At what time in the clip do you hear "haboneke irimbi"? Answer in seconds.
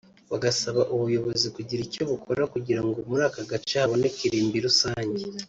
3.81-4.57